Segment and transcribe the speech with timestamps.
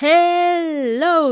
[0.00, 0.37] Hey!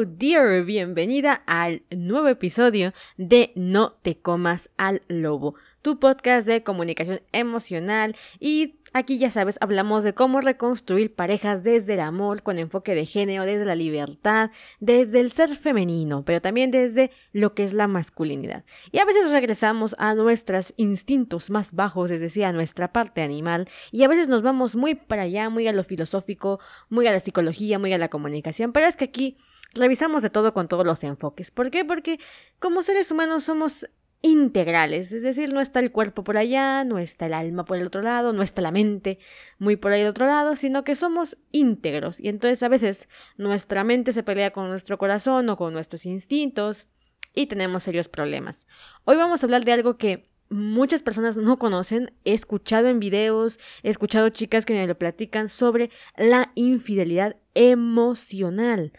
[0.05, 7.23] Dear, bienvenida al nuevo episodio de No te comas al lobo, tu podcast de comunicación
[7.33, 12.95] emocional y aquí ya sabes, hablamos de cómo reconstruir parejas desde el amor con enfoque
[12.95, 14.51] de género, desde la libertad,
[14.81, 18.65] desde el ser femenino, pero también desde lo que es la masculinidad.
[18.93, 23.67] Y a veces regresamos a nuestros instintos más bajos, es decir, a nuestra parte animal,
[23.93, 26.61] y a veces nos vamos muy para allá, muy a lo filosófico,
[26.91, 29.39] muy a la psicología, muy a la comunicación, pero es que aquí
[29.75, 31.51] revisamos de todo con todos los enfoques.
[31.51, 31.85] ¿Por qué?
[31.85, 32.19] Porque
[32.59, 33.89] como seres humanos somos
[34.23, 37.87] integrales, es decir, no está el cuerpo por allá, no está el alma por el
[37.87, 39.19] otro lado, no está la mente
[39.59, 43.85] muy por ahí del otro lado, sino que somos íntegros y entonces a veces nuestra
[43.85, 46.89] mente se pelea con nuestro corazón o con nuestros instintos
[47.35, 48.67] y tenemos serios problemas.
[49.05, 53.59] Hoy vamos a hablar de algo que muchas personas no conocen, he escuchado en videos,
[53.83, 58.93] he escuchado chicas que me lo platican sobre la infidelidad emocional.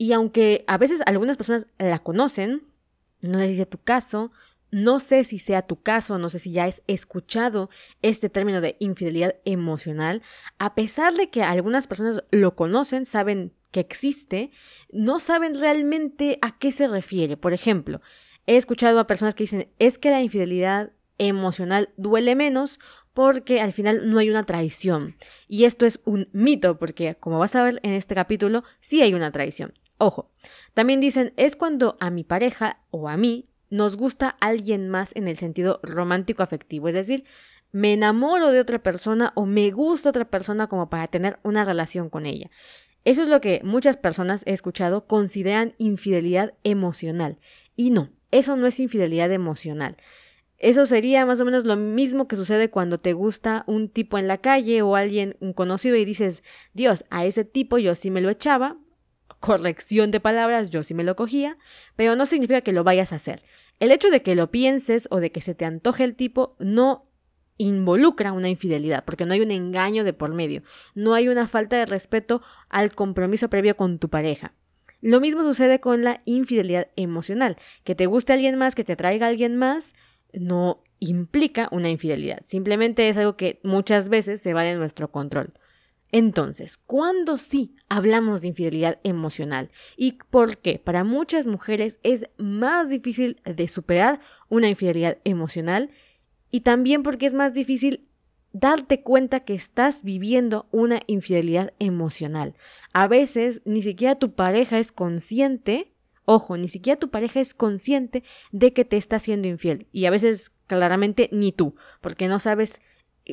[0.00, 2.62] Y aunque a veces algunas personas la conocen,
[3.20, 4.32] no sé si es tu caso,
[4.70, 7.68] no sé si sea tu caso, no sé si ya has escuchado
[8.00, 10.22] este término de infidelidad emocional.
[10.56, 14.52] A pesar de que algunas personas lo conocen, saben que existe,
[14.90, 17.36] no saben realmente a qué se refiere.
[17.36, 18.00] Por ejemplo,
[18.46, 22.78] he escuchado a personas que dicen, es que la infidelidad emocional duele menos
[23.12, 25.14] porque al final no hay una traición.
[25.46, 29.12] Y esto es un mito, porque como vas a ver en este capítulo, sí hay
[29.12, 29.74] una traición.
[30.02, 30.30] Ojo,
[30.72, 35.28] también dicen, es cuando a mi pareja o a mí nos gusta alguien más en
[35.28, 37.24] el sentido romántico afectivo, es decir,
[37.70, 42.08] me enamoro de otra persona o me gusta otra persona como para tener una relación
[42.08, 42.50] con ella.
[43.04, 47.38] Eso es lo que muchas personas he escuchado consideran infidelidad emocional.
[47.76, 49.98] Y no, eso no es infidelidad emocional.
[50.56, 54.28] Eso sería más o menos lo mismo que sucede cuando te gusta un tipo en
[54.28, 58.30] la calle o alguien conocido y dices, Dios, a ese tipo yo sí me lo
[58.30, 58.78] echaba,
[59.40, 61.58] corrección de palabras, yo sí me lo cogía,
[61.96, 63.42] pero no significa que lo vayas a hacer.
[63.80, 67.10] El hecho de que lo pienses o de que se te antoje el tipo no
[67.56, 70.62] involucra una infidelidad, porque no hay un engaño de por medio,
[70.94, 74.54] no hay una falta de respeto al compromiso previo con tu pareja.
[75.02, 79.26] Lo mismo sucede con la infidelidad emocional, que te guste alguien más, que te atraiga
[79.26, 79.94] alguien más,
[80.32, 85.52] no implica una infidelidad, simplemente es algo que muchas veces se va de nuestro control.
[86.12, 89.70] Entonces, ¿cuándo sí hablamos de infidelidad emocional?
[89.96, 90.78] ¿Y por qué?
[90.78, 95.90] Para muchas mujeres es más difícil de superar una infidelidad emocional
[96.50, 98.08] y también porque es más difícil
[98.52, 102.54] darte cuenta que estás viviendo una infidelidad emocional.
[102.92, 105.92] A veces ni siquiera tu pareja es consciente,
[106.24, 109.86] ojo, ni siquiera tu pareja es consciente de que te está haciendo infiel.
[109.92, 112.80] Y a veces claramente ni tú, porque no sabes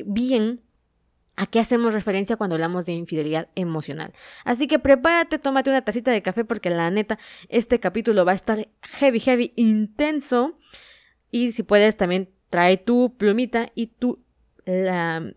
[0.06, 0.60] bien
[1.38, 4.12] a qué hacemos referencia cuando hablamos de infidelidad emocional.
[4.44, 7.16] Así que prepárate, tómate una tacita de café porque la neta,
[7.48, 10.58] este capítulo va a estar heavy, heavy, intenso.
[11.30, 14.18] Y si puedes, también trae tu plumita y tu...
[14.64, 15.32] La,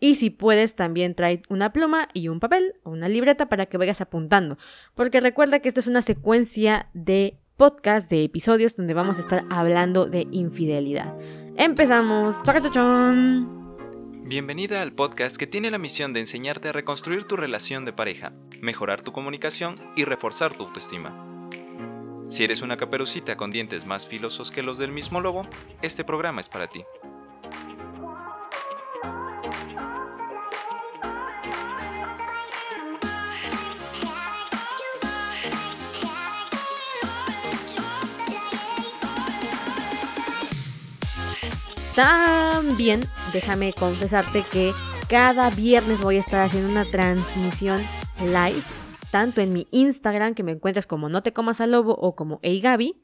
[0.00, 3.76] y si puedes, también trae una pluma y un papel o una libreta para que
[3.76, 4.56] vayas apuntando.
[4.94, 9.44] Porque recuerda que esto es una secuencia de podcast, de episodios donde vamos a estar
[9.50, 11.14] hablando de infidelidad.
[11.58, 12.42] Empezamos.
[14.28, 18.34] Bienvenida al podcast que tiene la misión de enseñarte a reconstruir tu relación de pareja,
[18.60, 21.14] mejorar tu comunicación y reforzar tu autoestima.
[22.28, 25.48] Si eres una caperucita con dientes más filosos que los del mismo lobo,
[25.80, 26.84] este programa es para ti.
[41.94, 44.72] También déjame confesarte que
[45.08, 47.80] cada viernes voy a estar haciendo una transmisión
[48.20, 48.62] live,
[49.10, 52.40] tanto en mi Instagram, que me encuentras como No Te Comas al Lobo o como
[52.42, 53.02] Eigabi,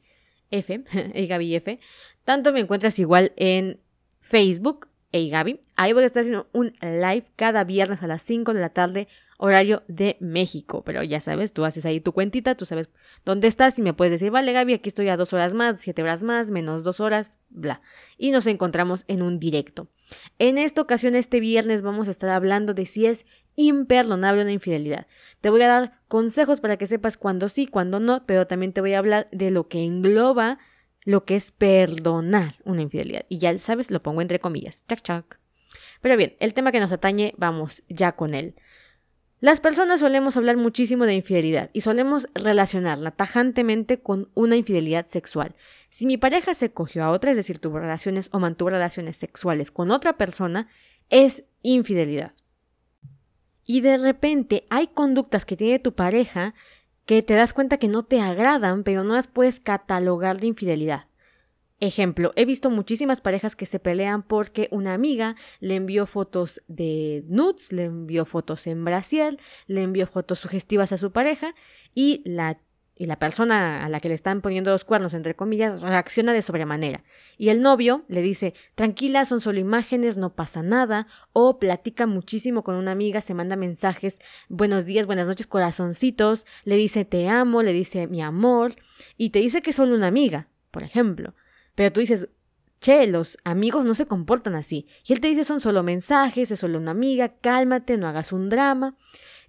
[0.51, 1.81] F, Eigabi F,
[2.25, 3.81] tanto me encuentras igual en
[4.21, 5.61] Facebook, Eigabi.
[5.77, 9.09] Ahí voy a estar haciendo un live cada viernes a las 5 de la tarde
[9.39, 10.83] horario de México.
[10.85, 12.89] Pero ya sabes, tú haces ahí tu cuentita, tú sabes
[13.25, 16.03] dónde estás y me puedes decir, vale Gaby, aquí estoy a dos horas más, siete
[16.03, 17.81] horas más, menos dos horas, bla.
[18.19, 19.89] Y nos encontramos en un directo.
[20.39, 23.27] En esta ocasión, este viernes, vamos a estar hablando de si es
[23.57, 25.07] imperdonable una infidelidad.
[25.41, 28.81] Te voy a dar consejos para que sepas cuándo sí, cuándo no, pero también te
[28.81, 30.59] voy a hablar de lo que engloba
[31.05, 33.27] lo que es perdonar una infidelidad.
[33.29, 34.85] Y ya sabes, lo pongo entre comillas.
[34.87, 35.39] Chac, chac.
[36.01, 38.55] Pero bien, el tema que nos atañe, vamos ya con él.
[39.45, 45.55] Las personas solemos hablar muchísimo de infidelidad y solemos relacionarla tajantemente con una infidelidad sexual.
[45.91, 49.71] Si mi pareja se cogió a otra, es decir, tuvo relaciones o mantuvo relaciones sexuales
[49.71, 50.69] con otra persona,
[51.11, 52.33] es infidelidad.
[53.67, 56.55] y de repente hay conductas que tiene tu pareja
[57.05, 61.05] que te das cuenta que no te agradan, pero no las puedes catalogar de infidelidad.
[61.85, 67.25] Ejemplo, he visto muchísimas parejas que se pelean porque una amiga le envió fotos de
[67.29, 71.55] nudes, le envió fotos en Brasil, le envió fotos sugestivas a su pareja
[71.95, 72.59] y la
[72.97, 76.43] y la persona a la que le están poniendo los cuernos, entre comillas, reacciona de
[76.43, 77.03] sobremanera.
[77.37, 82.63] Y el novio le dice, tranquila, son solo imágenes, no pasa nada, o platica muchísimo
[82.63, 87.63] con una amiga, se manda mensajes, buenos días, buenas noches, corazoncitos, le dice te amo,
[87.63, 88.77] le dice mi amor,
[89.17, 91.35] y te dice que es solo una amiga, por ejemplo.
[91.75, 92.29] Pero tú dices,
[92.81, 94.87] che, los amigos no se comportan así.
[95.07, 98.49] Y él te dice son solo mensajes, es solo una amiga, cálmate, no hagas un
[98.49, 98.97] drama.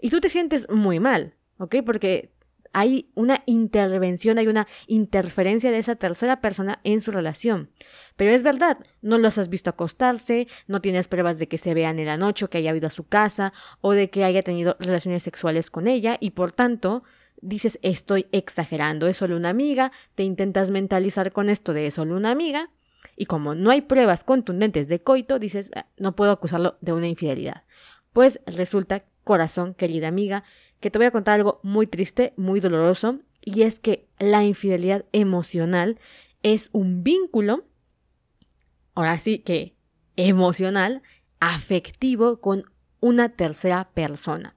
[0.01, 1.75] Y tú te sientes muy mal, ¿ok?
[1.85, 2.35] Porque
[2.75, 7.69] hay una intervención, hay una interferencia de esa tercera persona en su relación.
[8.17, 11.99] Pero es verdad, no los has visto acostarse, no tienes pruebas de que se vean
[11.99, 14.75] en la noche o que haya ido a su casa o de que haya tenido
[14.79, 17.03] relaciones sexuales con ella y por tanto
[17.41, 22.15] dices estoy exagerando, es solo una amiga, te intentas mentalizar con esto de es solo
[22.15, 22.69] una amiga
[23.15, 27.07] y como no hay pruebas contundentes de coito, dices ah, no puedo acusarlo de una
[27.07, 27.63] infidelidad.
[28.13, 30.43] Pues resulta, corazón, querida amiga,
[30.79, 35.05] que te voy a contar algo muy triste, muy doloroso, y es que la infidelidad
[35.11, 35.99] emocional
[36.43, 37.65] es un vínculo,
[38.93, 39.75] ahora sí que
[40.15, 41.03] emocional,
[41.39, 42.65] afectivo con
[43.05, 44.55] una tercera persona.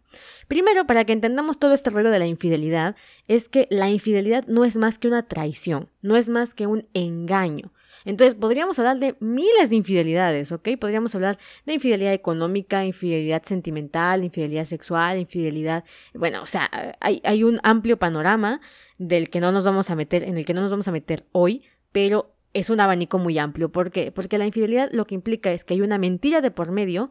[0.49, 2.97] Primero, para que entendamos todo este rollo de la infidelidad,
[3.27, 6.89] es que la infidelidad no es más que una traición, no es más que un
[6.95, 7.75] engaño.
[8.07, 10.67] Entonces, podríamos hablar de miles de infidelidades, ¿ok?
[10.81, 11.37] Podríamos hablar
[11.67, 15.85] de infidelidad económica, infidelidad sentimental, infidelidad sexual, infidelidad,
[16.15, 18.63] bueno, o sea, hay, hay un amplio panorama
[18.97, 21.27] del que no nos vamos a meter, en el que no nos vamos a meter
[21.33, 23.71] hoy, pero es un abanico muy amplio.
[23.71, 24.11] ¿Por qué?
[24.11, 27.11] Porque la infidelidad lo que implica es que hay una mentira de por medio,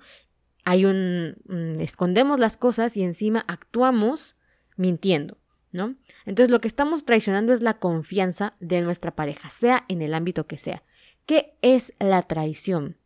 [0.68, 1.38] hay un...
[1.46, 4.36] Mm, escondemos las cosas y encima actuamos
[4.76, 5.38] mintiendo.
[5.72, 5.96] ¿no?
[6.26, 10.46] Entonces lo que estamos traicionando es la confianza de nuestra pareja, sea en el ámbito
[10.46, 10.84] que sea.
[11.26, 12.98] ¿Qué es la traición?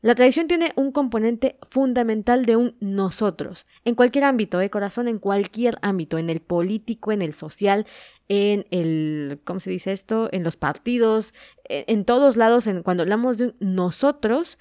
[0.00, 5.06] La traición tiene un componente fundamental de un nosotros, en cualquier ámbito, de ¿eh, corazón,
[5.06, 7.86] en cualquier ámbito, en el político, en el social,
[8.28, 10.28] en el, ¿cómo se dice esto?
[10.32, 14.58] En los partidos, en, en todos lados, en, cuando hablamos de un nosotros,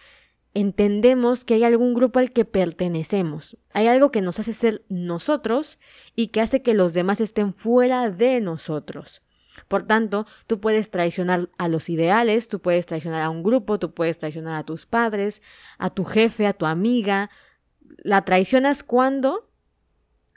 [0.55, 3.57] entendemos que hay algún grupo al que pertenecemos.
[3.73, 5.79] Hay algo que nos hace ser nosotros
[6.15, 9.21] y que hace que los demás estén fuera de nosotros.
[9.67, 13.93] Por tanto, tú puedes traicionar a los ideales, tú puedes traicionar a un grupo, tú
[13.93, 15.41] puedes traicionar a tus padres,
[15.77, 17.29] a tu jefe, a tu amiga.
[17.97, 19.51] La traicionas cuando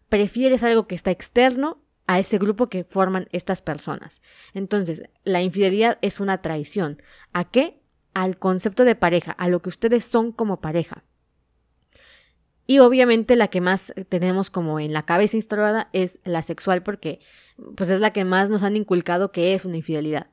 [0.09, 4.21] prefieres algo que está externo a ese grupo que forman estas personas.
[4.53, 7.01] Entonces, la infidelidad es una traición.
[7.33, 7.81] ¿A qué?
[8.15, 11.05] Al concepto de pareja, a lo que ustedes son como pareja.
[12.67, 17.21] Y obviamente la que más tenemos como en la cabeza instalada es la sexual porque
[17.77, 20.31] pues es la que más nos han inculcado que es una infidelidad.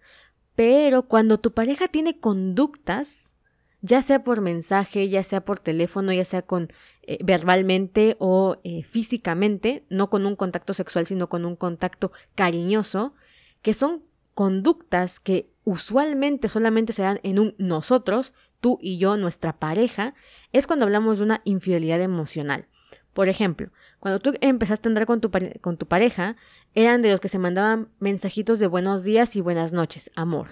[0.55, 3.35] Pero cuando tu pareja tiene conductas,
[3.81, 6.69] ya sea por mensaje, ya sea por teléfono, ya sea con
[7.03, 13.13] eh, verbalmente o eh, físicamente, no con un contacto sexual, sino con un contacto cariñoso,
[13.61, 14.03] que son
[14.35, 20.13] conductas que usualmente solamente se dan en un nosotros, tú y yo, nuestra pareja,
[20.51, 22.67] es cuando hablamos de una infidelidad emocional.
[23.13, 26.35] Por ejemplo, cuando tú empezaste a andar con tu, con tu pareja,
[26.75, 30.47] eran de los que se mandaban mensajitos de buenos días y buenas noches, amor.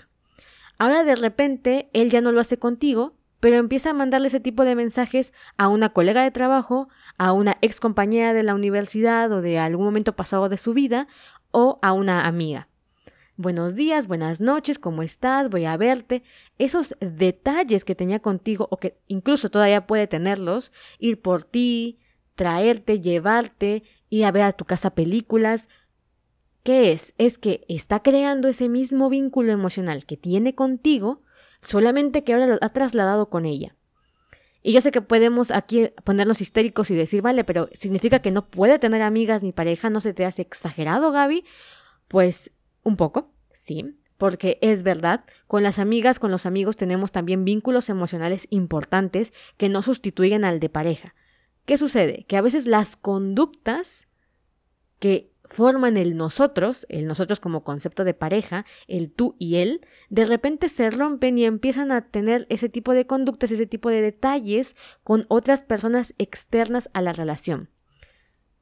[0.79, 4.63] Ahora de repente él ya no lo hace contigo, pero empieza a mandarle ese tipo
[4.63, 6.87] de mensajes a una colega de trabajo,
[7.17, 11.07] a una ex compañera de la universidad o de algún momento pasado de su vida,
[11.51, 12.69] o a una amiga
[13.37, 15.49] buenos días, buenas noches, ¿cómo estás?
[15.49, 16.23] Voy a verte.
[16.57, 21.99] Esos detalles que tenía contigo o que incluso todavía puede tenerlos, ir por ti,
[22.35, 25.69] traerte, llevarte, ir a ver a tu casa películas.
[26.63, 27.13] ¿Qué es?
[27.17, 31.21] Es que está creando ese mismo vínculo emocional que tiene contigo,
[31.61, 33.75] solamente que ahora lo ha trasladado con ella.
[34.65, 38.49] Y yo sé que podemos aquí ponernos histéricos y decir, vale, pero significa que no
[38.49, 41.43] puede tener amigas ni pareja, ¿no se te hace exagerado, Gaby?
[42.07, 42.51] Pues
[42.83, 47.89] un poco, sí, porque es verdad, con las amigas, con los amigos tenemos también vínculos
[47.89, 51.15] emocionales importantes que no sustituyen al de pareja.
[51.65, 52.25] ¿Qué sucede?
[52.27, 54.07] Que a veces las conductas
[54.99, 60.25] que forman el nosotros, el nosotros como concepto de pareja, el tú y él, de
[60.25, 64.75] repente se rompen y empiezan a tener ese tipo de conductas, ese tipo de detalles
[65.03, 67.69] con otras personas externas a la relación.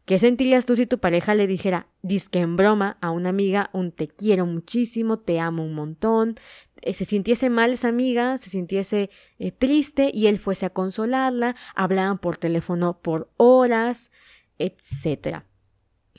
[0.05, 3.91] ¿Qué sentirías tú si tu pareja le dijera, disque en broma, a una amiga, un
[3.91, 6.36] te quiero muchísimo, te amo un montón,
[6.81, 11.55] eh, se sintiese mal esa amiga, se sintiese eh, triste y él fuese a consolarla,
[11.75, 14.12] hablaban por teléfono por horas,
[14.58, 15.43] etc.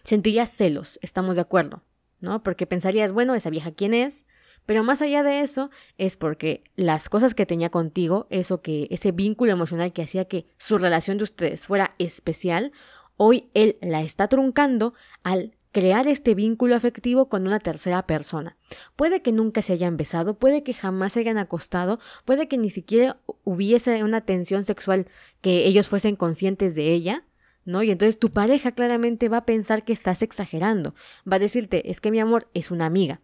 [0.05, 1.83] Sentirías celos, estamos de acuerdo,
[2.21, 2.43] ¿no?
[2.43, 4.27] Porque pensarías, bueno, esa vieja quién es,
[4.65, 9.11] pero más allá de eso es porque las cosas que tenía contigo, eso que ese
[9.11, 12.73] vínculo emocional que hacía que su relación de ustedes fuera especial,
[13.17, 18.57] hoy él la está truncando al crear este vínculo afectivo con una tercera persona.
[18.95, 22.71] Puede que nunca se hayan besado, puede que jamás se hayan acostado, puede que ni
[22.71, 25.09] siquiera hubiese una tensión sexual
[25.41, 27.25] que ellos fuesen conscientes de ella,
[27.65, 27.83] ¿no?
[27.83, 30.95] Y entonces tu pareja claramente va a pensar que estás exagerando,
[31.31, 33.21] va a decirte, es que mi amor es una amiga.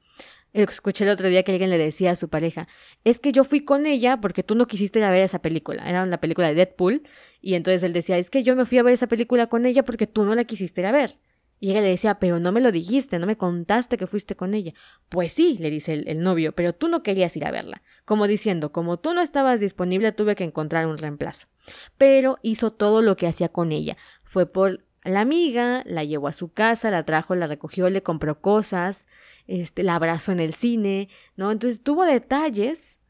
[0.62, 2.68] Escuché el otro día que alguien le decía a su pareja,
[3.04, 5.88] es que yo fui con ella porque tú no quisiste ir a ver esa película,
[5.88, 7.02] era la película de Deadpool,
[7.40, 9.84] y entonces él decía, es que yo me fui a ver esa película con ella
[9.84, 11.18] porque tú no la quisiste ir a ver.
[11.60, 14.54] Y ella le decía, pero no me lo dijiste, no me contaste que fuiste con
[14.54, 14.74] ella.
[15.08, 17.82] Pues sí, le dice el, novio, pero tú no querías ir a verla.
[18.04, 21.48] Como diciendo, como tú no estabas disponible, tuve que encontrar un reemplazo.
[21.96, 23.96] Pero hizo todo lo que hacía con ella.
[24.22, 28.40] Fue por la amiga, la llevó a su casa, la trajo, la recogió, le compró
[28.40, 29.08] cosas,
[29.48, 31.50] este, la abrazó en el cine, ¿no?
[31.50, 33.00] Entonces tuvo detalles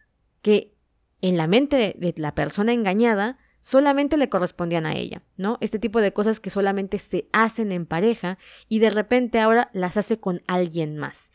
[0.40, 0.74] que
[1.20, 5.58] en la mente de la persona engañada solamente le correspondían a ella, ¿no?
[5.60, 9.96] Este tipo de cosas que solamente se hacen en pareja y de repente ahora las
[9.96, 11.32] hace con alguien más.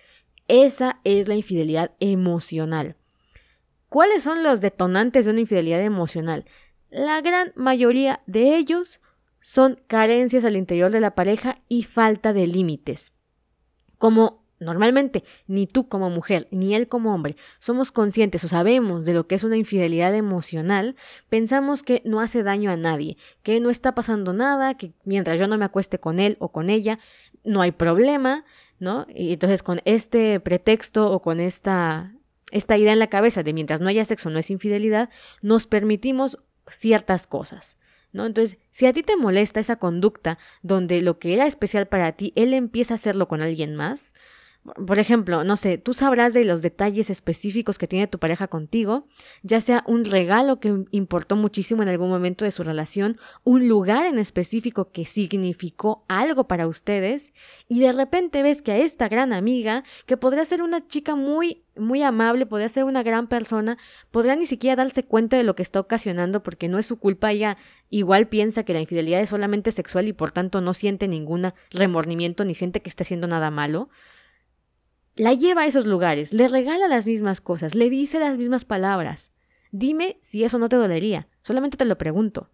[0.48, 2.96] Esa es la infidelidad emocional.
[3.90, 6.46] ¿Cuáles son los detonantes de una infidelidad emocional?
[6.90, 9.02] La gran mayoría de ellos
[9.42, 13.14] son carencias al interior de la pareja y falta de límites.
[13.98, 19.14] Como Normalmente, ni tú como mujer, ni él como hombre, somos conscientes o sabemos de
[19.14, 20.96] lo que es una infidelidad emocional,
[21.30, 25.48] pensamos que no hace daño a nadie, que no está pasando nada, que mientras yo
[25.48, 27.00] no me acueste con él o con ella,
[27.44, 28.46] no hay problema,
[28.80, 29.06] ¿no?
[29.14, 32.14] Y entonces con este pretexto o con esta,
[32.52, 35.10] idea en la cabeza de mientras no haya sexo no es infidelidad,
[35.42, 37.78] nos permitimos ciertas cosas.
[38.12, 38.28] ¿No?
[38.28, 42.32] Entonces, si a ti te molesta esa conducta donde lo que era especial para ti,
[42.36, 44.14] él empieza a hacerlo con alguien más,
[44.64, 49.08] por ejemplo, no sé, tú sabrás de los detalles específicos que tiene tu pareja contigo,
[49.42, 54.06] ya sea un regalo que importó muchísimo en algún momento de su relación, un lugar
[54.06, 57.34] en específico que significó algo para ustedes,
[57.68, 61.64] y de repente ves que a esta gran amiga, que podría ser una chica muy
[61.76, 63.80] muy amable, podría ser una gran persona,
[64.12, 67.32] podría ni siquiera darse cuenta de lo que está ocasionando porque no es su culpa,
[67.32, 67.58] ella
[67.90, 72.46] igual piensa que la infidelidad es solamente sexual y por tanto no siente ningún remordimiento
[72.46, 73.90] ni siente que está haciendo nada malo
[75.16, 79.32] la lleva a esos lugares, le regala las mismas cosas, le dice las mismas palabras.
[79.72, 81.28] Dime si eso no te dolería.
[81.42, 82.50] Solamente te lo pregunto.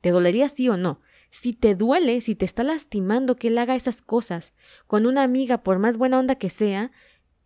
[0.00, 1.00] ¿Te dolería sí o no?
[1.30, 4.52] Si te duele, si te está lastimando que él haga esas cosas
[4.86, 6.92] con una amiga, por más buena onda que sea,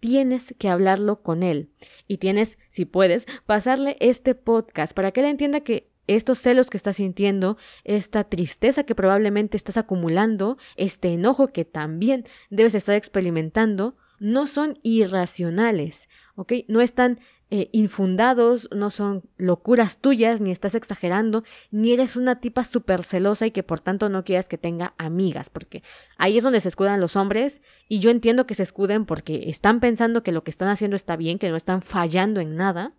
[0.01, 1.71] tienes que hablarlo con él.
[2.07, 6.77] Y tienes, si puedes, pasarle este podcast para que él entienda que estos celos que
[6.77, 13.97] estás sintiendo, esta tristeza que probablemente estás acumulando, este enojo que también debes estar experimentando,
[14.19, 16.53] no son irracionales, ¿ok?
[16.69, 17.21] No están
[17.51, 23.47] eh, infundados, no son locuras tuyas, ni estás exagerando, ni eres una tipa súper celosa
[23.47, 25.83] y que por tanto no quieras que tenga amigas, porque
[26.19, 29.81] ahí es donde se escudan los hombres y yo entiendo que se escuden porque están
[29.81, 32.93] pensando que lo que están haciendo está bien, que no están fallando en nada.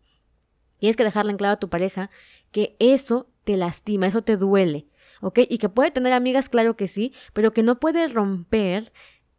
[0.79, 2.09] Tienes que dejarle en claro a tu pareja
[2.51, 4.87] que eso te lastima, eso te duele,
[5.21, 5.41] ¿ok?
[5.47, 8.91] Y que puede tener amigas, claro que sí, pero que no puede romper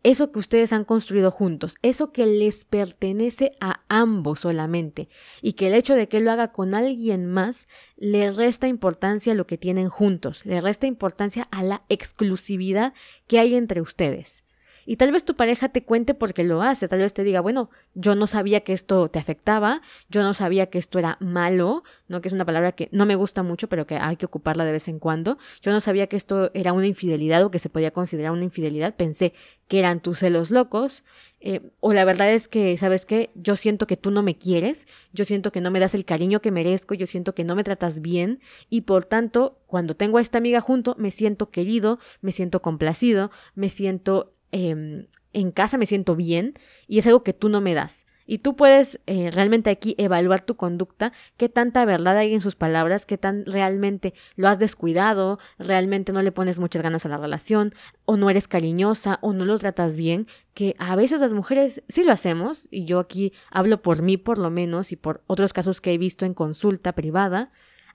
[0.02, 5.08] eso que ustedes han construido juntos, eso que les pertenece a ambos solamente,
[5.42, 9.36] y que el hecho de que lo haga con alguien más le resta importancia a
[9.36, 12.94] lo que tienen juntos, le resta importancia a la exclusividad
[13.26, 14.44] que hay entre ustedes.
[14.90, 17.70] Y tal vez tu pareja te cuente porque lo hace, tal vez te diga, bueno,
[17.94, 22.20] yo no sabía que esto te afectaba, yo no sabía que esto era malo, ¿no?
[22.20, 24.72] Que es una palabra que no me gusta mucho, pero que hay que ocuparla de
[24.72, 25.38] vez en cuando.
[25.62, 28.96] Yo no sabía que esto era una infidelidad o que se podía considerar una infidelidad,
[28.96, 29.32] pensé
[29.68, 31.04] que eran tus celos locos.
[31.38, 33.30] Eh, o la verdad es que, ¿sabes qué?
[33.36, 36.40] Yo siento que tú no me quieres, yo siento que no me das el cariño
[36.40, 40.20] que merezco, yo siento que no me tratas bien y por tanto, cuando tengo a
[40.20, 45.86] esta amiga junto, me siento querido, me siento complacido, me siento Em, en casa me
[45.86, 46.54] siento bien
[46.88, 48.06] y es algo que tú no me das.
[48.26, 52.54] Y tú puedes eh, realmente aquí evaluar tu conducta, qué tanta verdad hay en sus
[52.54, 57.16] palabras, qué tan realmente lo has descuidado, realmente no le pones muchas ganas a la
[57.16, 61.82] relación, o no eres cariñosa, o no lo tratas bien, que a veces las mujeres
[61.88, 65.52] sí lo hacemos, y yo aquí hablo por mí por lo menos y por otros
[65.52, 67.50] casos que he visto en consulta privada,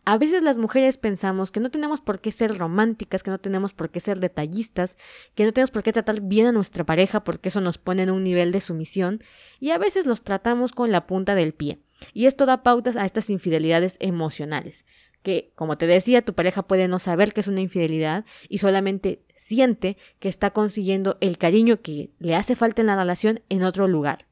[0.05, 3.73] a veces las mujeres pensamos que no tenemos por qué ser románticas, que no tenemos
[3.73, 4.97] por qué ser detallistas,
[5.33, 8.11] que no tenemos por qué tratar bien a nuestra pareja porque eso nos pone en
[8.11, 9.23] un nivel de sumisión
[9.59, 11.79] y a veces los tratamos con la punta del pie.
[12.13, 14.85] Y esto da pautas a estas infidelidades emocionales.
[15.23, 19.23] que, como te decía, tu pareja puede no saber que es una infidelidad y solamente
[19.35, 23.87] siente que está consiguiendo el cariño que le hace falta en la relación en otro
[23.87, 24.27] lugar.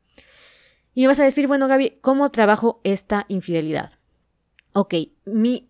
[0.94, 3.94] Y me vas a decir, bueno, Gaby, ¿cómo trabajo esta infidelidad?
[4.74, 5.70] Ok, mi,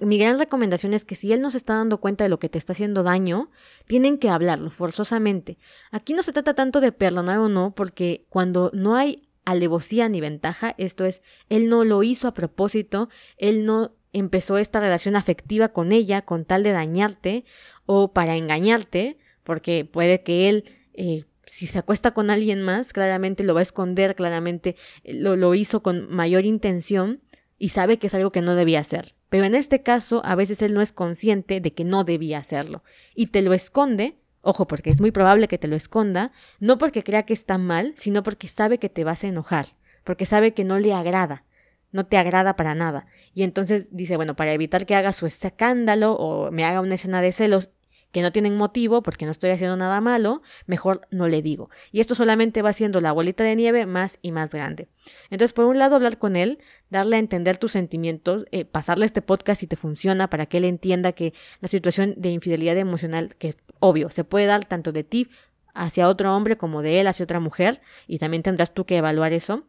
[0.00, 2.48] mi gran recomendación es que si él no se está dando cuenta de lo que
[2.48, 3.50] te está haciendo daño,
[3.86, 5.58] tienen que hablarlo forzosamente.
[5.90, 10.20] Aquí no se trata tanto de perdonar o no, porque cuando no hay alevosía ni
[10.20, 15.68] ventaja, esto es, él no lo hizo a propósito, él no empezó esta relación afectiva
[15.68, 17.44] con ella con tal de dañarte
[17.84, 20.64] o para engañarte, porque puede que él,
[20.94, 25.36] eh, si se acuesta con alguien más, claramente lo va a esconder, claramente eh, lo,
[25.36, 27.20] lo hizo con mayor intención
[27.58, 29.14] y sabe que es algo que no debía hacer.
[29.28, 32.82] Pero en este caso, a veces él no es consciente de que no debía hacerlo
[33.14, 37.02] y te lo esconde Ojo, porque es muy probable que te lo esconda, no porque
[37.02, 39.66] crea que está mal, sino porque sabe que te vas a enojar,
[40.04, 41.44] porque sabe que no le agrada
[41.92, 43.06] no te agrada para nada.
[43.34, 47.20] Y entonces dice, bueno, para evitar que haga su escándalo o me haga una escena
[47.20, 47.70] de celos
[48.12, 51.70] que no tienen motivo porque no estoy haciendo nada malo, mejor no le digo.
[51.92, 54.88] Y esto solamente va haciendo la bolita de nieve más y más grande.
[55.30, 56.58] Entonces, por un lado, hablar con él,
[56.90, 60.64] darle a entender tus sentimientos, eh, pasarle este podcast si te funciona para que él
[60.64, 65.28] entienda que la situación de infidelidad emocional, que obvio, se puede dar tanto de ti
[65.74, 69.32] hacia otro hombre como de él hacia otra mujer, y también tendrás tú que evaluar
[69.32, 69.64] eso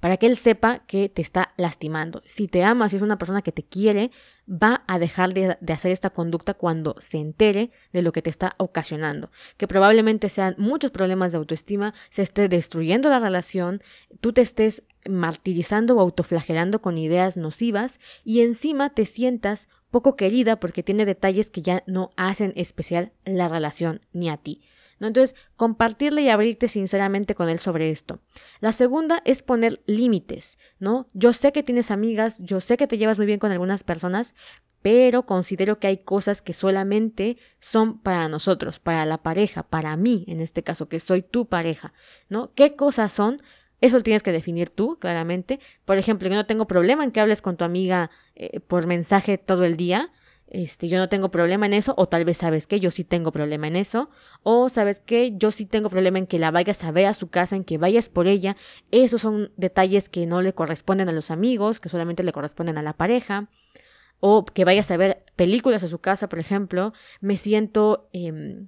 [0.00, 2.22] para que él sepa que te está lastimando.
[2.24, 4.10] Si te ama, si es una persona que te quiere,
[4.48, 8.54] va a dejar de, hacer esta conducta cuando se entere de lo que te está
[8.58, 13.82] ocasionando, que probablemente sean muchos problemas de autoestima, se esté destruyendo la relación,
[14.20, 20.58] tú te estés martirizando o autoflagelando con ideas nocivas y encima te sientas poco querida
[20.58, 24.62] porque tiene detalles que ya no hacen especial la relación ni a ti.
[25.08, 28.20] Entonces, compartirle y abrirte sinceramente con él sobre esto.
[28.60, 31.08] La segunda es poner límites, ¿no?
[31.12, 34.34] Yo sé que tienes amigas, yo sé que te llevas muy bien con algunas personas,
[34.82, 40.24] pero considero que hay cosas que solamente son para nosotros, para la pareja, para mí,
[40.26, 41.94] en este caso, que soy tu pareja,
[42.28, 42.52] ¿no?
[42.54, 43.40] ¿Qué cosas son?
[43.80, 45.60] Eso lo tienes que definir tú, claramente.
[45.84, 49.38] Por ejemplo, yo no tengo problema en que hables con tu amiga eh, por mensaje
[49.38, 50.12] todo el día,
[50.52, 53.32] este, yo no tengo problema en eso, o tal vez sabes que yo sí tengo
[53.32, 54.10] problema en eso,
[54.42, 57.30] o sabes que yo sí tengo problema en que la vayas a ver a su
[57.30, 58.56] casa, en que vayas por ella,
[58.90, 62.82] esos son detalles que no le corresponden a los amigos, que solamente le corresponden a
[62.82, 63.48] la pareja,
[64.20, 68.66] o que vayas a ver películas a su casa, por ejemplo, me siento eh,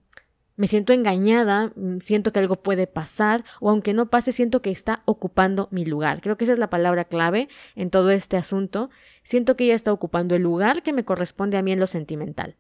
[0.57, 4.71] me siento engañada, mm, siento que algo puede pasar o aunque no pase, siento que
[4.71, 6.21] está ocupando mi lugar.
[6.21, 8.90] Creo que esa es la palabra clave en todo este asunto.
[9.23, 12.57] Siento que ella está ocupando el lugar que me corresponde a mí en lo sentimental.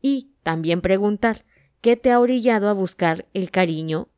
[0.00, 1.44] Y también preguntar,
[1.80, 4.08] ¿qué te ha orillado a buscar el cariño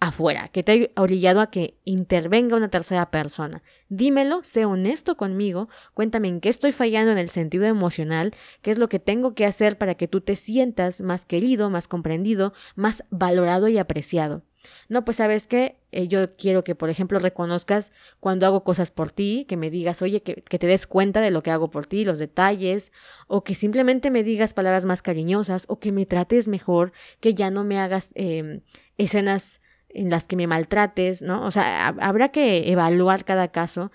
[0.00, 3.62] afuera, que te ha orillado a que intervenga una tercera persona.
[3.88, 8.32] Dímelo, sé honesto conmigo, cuéntame en qué estoy fallando en el sentido emocional,
[8.62, 11.88] qué es lo que tengo que hacer para que tú te sientas más querido, más
[11.88, 14.42] comprendido, más valorado y apreciado.
[14.88, 19.10] No, pues sabes qué, eh, yo quiero que, por ejemplo, reconozcas cuando hago cosas por
[19.10, 22.04] ti, que me digas, oye, que, te des cuenta de lo que hago por ti,
[22.04, 22.92] los detalles,
[23.26, 27.50] o que simplemente me digas palabras más cariñosas, o que me trates mejor, que ya
[27.50, 28.60] no me hagas em,
[28.98, 31.44] escenas en las que me maltrates, ¿no?
[31.44, 33.90] O sea, habrá que evaluar cada caso.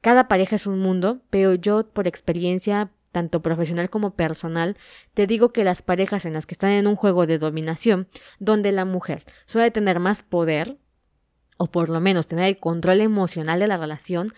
[0.00, 4.76] Cada pareja es un mundo, pero yo por experiencia tanto profesional como personal,
[5.14, 8.72] te digo que las parejas en las que están en un juego de dominación, donde
[8.72, 10.78] la mujer suele tener más poder,
[11.56, 14.32] o por lo menos tener el control emocional de la relación,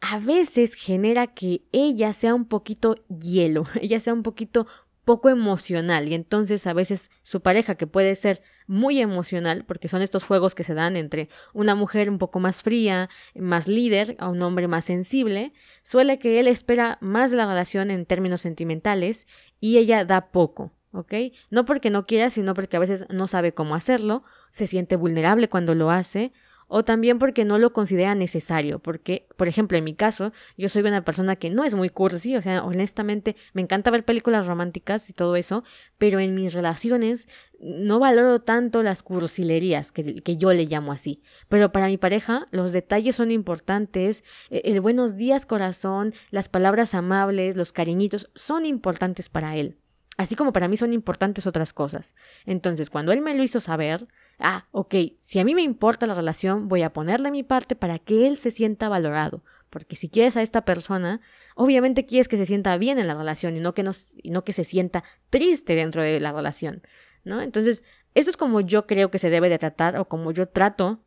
[0.00, 4.66] a veces genera que ella sea un poquito hielo, ella sea un poquito
[5.04, 10.02] poco emocional y entonces a veces su pareja que puede ser muy emocional porque son
[10.02, 14.28] estos juegos que se dan entre una mujer un poco más fría, más líder, a
[14.28, 19.26] un hombre más sensible, suele que él espera más la relación en términos sentimentales
[19.60, 21.14] y ella da poco, ¿ok?
[21.50, 25.48] No porque no quiera, sino porque a veces no sabe cómo hacerlo, se siente vulnerable
[25.48, 26.32] cuando lo hace
[26.68, 30.82] o también porque no lo considera necesario, porque, por ejemplo, en mi caso, yo soy
[30.82, 35.08] una persona que no es muy cursi, o sea, honestamente me encanta ver películas románticas
[35.10, 35.64] y todo eso,
[35.98, 37.28] pero en mis relaciones
[37.60, 41.22] no valoro tanto las cursilerías, que, que yo le llamo así.
[41.48, 46.94] Pero para mi pareja, los detalles son importantes, e, el buenos días corazón, las palabras
[46.94, 49.78] amables, los cariñitos, son importantes para él.
[50.16, 52.14] Así como para mí son importantes otras cosas.
[52.46, 54.06] Entonces, cuando él me lo hizo saber,
[54.44, 57.98] ah, ok, si a mí me importa la relación, voy a ponerle mi parte para
[57.98, 59.42] que él se sienta valorado.
[59.70, 61.20] Porque si quieres a esta persona,
[61.56, 64.62] obviamente quieres que se sienta bien en la relación y no que, no, que se
[64.62, 66.82] sienta triste dentro de la relación,
[67.24, 67.40] ¿no?
[67.40, 67.82] Entonces,
[68.14, 71.00] eso es como yo creo que se debe de tratar o como yo trato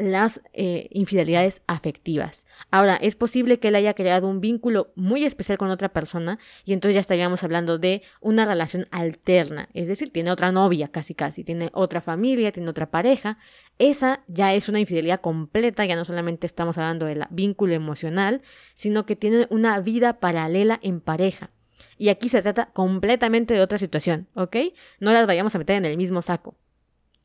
[0.00, 2.46] las eh, infidelidades afectivas.
[2.70, 6.72] Ahora, es posible que él haya creado un vínculo muy especial con otra persona y
[6.72, 11.44] entonces ya estaríamos hablando de una relación alterna, es decir, tiene otra novia casi casi,
[11.44, 13.38] tiene otra familia, tiene otra pareja.
[13.78, 18.42] Esa ya es una infidelidad completa, ya no solamente estamos hablando del vínculo emocional,
[18.74, 21.50] sino que tiene una vida paralela en pareja.
[21.96, 24.56] Y aquí se trata completamente de otra situación, ¿ok?
[25.00, 26.56] No las vayamos a meter en el mismo saco.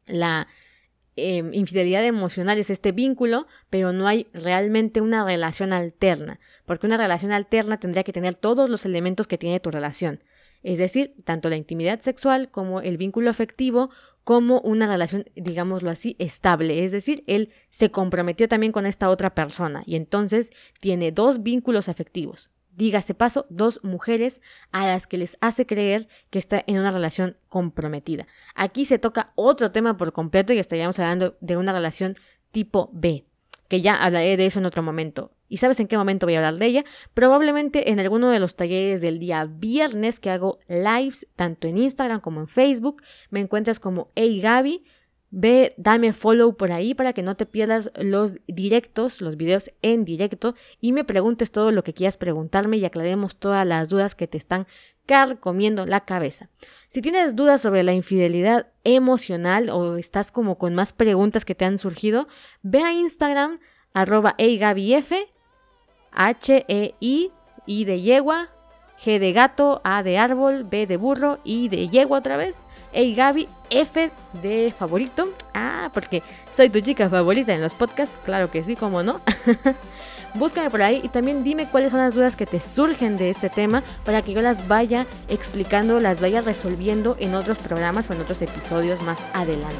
[0.05, 0.47] La
[1.17, 6.97] Em, infidelidad emocional es este vínculo, pero no hay realmente una relación alterna, porque una
[6.97, 10.21] relación alterna tendría que tener todos los elementos que tiene tu relación,
[10.61, 13.91] es decir, tanto la intimidad sexual como el vínculo afectivo,
[14.25, 19.35] como una relación, digámoslo así, estable, es decir, él se comprometió también con esta otra
[19.35, 20.51] persona y entonces
[20.81, 26.39] tiene dos vínculos afectivos, dígase paso, dos mujeres a las que les hace creer que
[26.39, 28.27] está en una relación comprometida.
[28.53, 32.17] Aquí se toca otro tema por completo y estaríamos hablando de una relación
[32.51, 33.25] tipo B,
[33.67, 35.31] que ya hablaré de eso en otro momento.
[35.47, 36.85] ¿Y sabes en qué momento voy a hablar de ella?
[37.13, 42.19] Probablemente en alguno de los talleres del día viernes que hago lives tanto en Instagram
[42.19, 43.03] como en Facebook.
[43.29, 44.83] Me encuentras como Hey Gaby.
[45.37, 50.05] Ve, dame follow por ahí para que no te pierdas los directos, los videos en
[50.05, 54.27] directo y me preguntes todo lo que quieras preguntarme y aclaremos todas las dudas que
[54.27, 54.65] te están
[55.05, 56.49] carcomiendo la cabeza.
[56.87, 61.65] Si tienes dudas sobre la infidelidad emocional o estás como con más preguntas que te
[61.65, 62.29] han surgido,
[62.61, 63.59] ve a Instagram
[63.93, 64.37] arroba
[66.13, 67.31] H E I
[67.65, 68.51] I de yegua
[69.03, 73.13] G de gato, A de árbol, B de burro, I de yegua otra vez, Hey
[73.13, 75.29] Gaby, F de favorito.
[75.53, 79.21] Ah, porque soy tu chica favorita en los podcasts, claro que sí, cómo no.
[80.33, 83.49] Búscame por ahí y también dime cuáles son las dudas que te surgen de este
[83.49, 88.21] tema para que yo las vaya explicando, las vaya resolviendo en otros programas o en
[88.21, 89.75] otros episodios más adelante.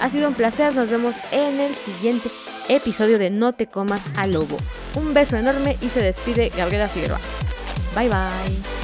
[0.00, 2.28] Ha sido un placer, nos vemos en el siguiente
[2.68, 4.56] episodio de No te comas al lobo.
[4.96, 7.20] Un beso enorme y se despide Gabriela Figueroa.
[7.94, 8.83] Bye bye.